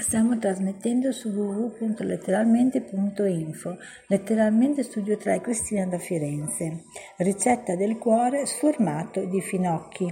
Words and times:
Stiamo 0.00 0.38
trasmettendo 0.38 1.12
su 1.12 1.28
www.letteralmente.info, 1.28 3.76
letteralmente 4.06 4.82
studio 4.82 5.18
3 5.18 5.42
Cristina 5.42 5.84
da 5.84 5.98
Firenze. 5.98 6.84
Ricetta 7.18 7.76
del 7.76 7.98
cuore 7.98 8.46
sformato 8.46 9.26
di 9.26 9.42
finocchi. 9.42 10.10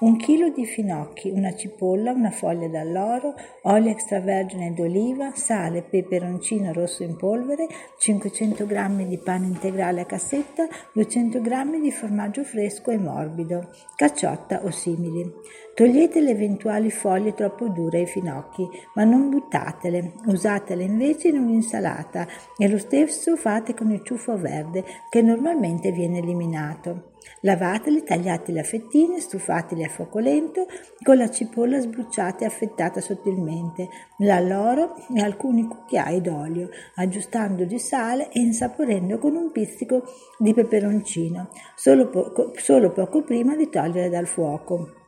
Un 0.00 0.16
chilo 0.18 0.50
di 0.50 0.66
finocchi, 0.66 1.30
una 1.30 1.54
cipolla, 1.54 2.10
una 2.12 2.30
foglia 2.30 2.68
d'alloro, 2.68 3.34
olio 3.62 3.90
extravergine 3.90 4.74
d'oliva, 4.74 5.32
sale, 5.34 5.80
peperoncino 5.82 6.74
rosso 6.74 7.04
in 7.04 7.16
polvere, 7.16 7.66
500 7.98 8.66
g 8.66 9.06
di 9.06 9.18
pane 9.18 9.46
integrale 9.46 10.02
a 10.02 10.04
cassetta, 10.04 10.66
200 10.92 11.40
g 11.40 11.80
di 11.80 11.90
formaggio 11.90 12.44
fresco 12.44 12.90
e 12.90 12.98
morbido, 12.98 13.70
cacciotta 13.96 14.62
o 14.64 14.70
simili. 14.70 15.32
Togliete 15.74 16.20
le 16.20 16.30
eventuali 16.30 16.88
foglie 16.88 17.34
troppo 17.34 17.66
dure 17.66 17.98
ai 17.98 18.06
finocchi, 18.06 18.64
ma 18.94 19.02
non 19.02 19.28
buttatele, 19.28 20.12
usatele 20.26 20.84
invece 20.84 21.28
in 21.28 21.38
un'insalata 21.38 22.28
e 22.56 22.68
lo 22.68 22.78
stesso 22.78 23.34
fate 23.34 23.74
con 23.74 23.90
il 23.90 24.04
ciuffo 24.04 24.36
verde 24.38 24.84
che 25.10 25.20
normalmente 25.20 25.90
viene 25.90 26.18
eliminato. 26.18 27.14
Lavateli, 27.40 28.04
tagliateli 28.04 28.60
a 28.60 28.62
fettine, 28.62 29.18
stufateli 29.18 29.82
a 29.82 29.88
fuoco 29.88 30.20
lento 30.20 30.66
con 31.02 31.16
la 31.16 31.28
cipolla 31.28 31.80
sbruciata 31.80 32.44
e 32.44 32.46
affettata 32.46 33.00
sottilmente, 33.00 33.88
l'alloro 34.18 34.94
e 35.12 35.20
alcuni 35.22 35.66
cucchiai 35.66 36.20
d'olio, 36.20 36.68
aggiustando 36.94 37.64
di 37.64 37.80
sale 37.80 38.30
e 38.30 38.38
insaporendo 38.38 39.18
con 39.18 39.34
un 39.34 39.50
pizzico 39.50 40.04
di 40.38 40.54
peperoncino, 40.54 41.48
solo 41.74 42.08
poco, 42.10 42.52
solo 42.54 42.92
poco 42.92 43.24
prima 43.24 43.56
di 43.56 43.68
togliere 43.68 44.08
dal 44.08 44.28
fuoco. 44.28 45.02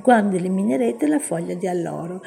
Quando 0.00 0.36
eliminerete 0.36 1.06
la 1.06 1.18
foglia 1.18 1.54
di 1.54 1.66
alloro, 1.66 2.22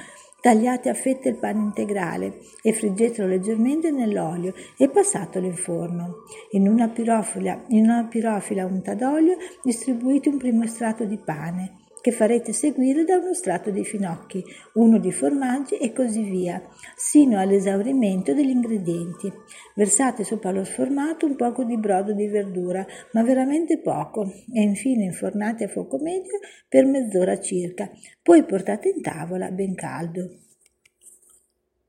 Tagliate 0.45 0.89
a 0.89 0.93
fette 0.93 1.29
il 1.29 1.37
pane 1.37 1.57
integrale 1.59 2.37
e 2.61 2.71
friggetelo 2.71 3.27
leggermente 3.27 3.89
nell'olio 3.89 4.53
e 4.77 4.89
passatelo 4.89 5.47
in 5.47 5.55
forno. 5.55 6.17
In 6.51 6.67
una 6.67 6.87
pirofila, 6.87 7.63
in 7.69 7.85
una 7.85 8.03
pirofila 8.03 8.63
unta 8.63 8.93
d'olio 8.93 9.37
distribuite 9.63 10.29
un 10.29 10.37
primo 10.37 10.67
strato 10.67 11.03
di 11.05 11.17
pane 11.17 11.84
che 12.05 12.11
farete 12.11 12.53
seguire 12.53 13.03
da 13.03 13.17
uno 13.17 13.33
strato 13.33 13.71
di 13.71 13.83
finocchi, 13.83 14.43
uno 14.73 14.99
di 14.99 15.11
formaggi 15.11 15.77
e 15.77 15.91
così 15.91 16.21
via, 16.21 16.61
sino 16.95 17.39
all'esaurimento 17.39 18.35
degli 18.35 18.51
ingredienti. 18.51 19.33
Versate 19.73 20.23
sopra 20.23 20.51
lo 20.51 20.63
sformato 20.63 21.25
un 21.25 21.35
poco 21.35 21.63
di 21.63 21.79
brodo 21.79 22.13
di 22.13 22.27
verdura, 22.27 22.85
ma 23.13 23.23
veramente 23.23 23.79
poco, 23.79 24.31
e 24.53 24.61
infine 24.61 25.05
infornate 25.05 25.63
a 25.63 25.67
fuoco 25.67 25.97
medio 25.97 26.37
per 26.69 26.85
mezz'ora 26.85 27.39
circa. 27.39 27.89
Poi 28.21 28.45
portate 28.45 28.89
in 28.89 29.01
tavola 29.01 29.49
ben 29.49 29.73
caldo. 29.73 30.29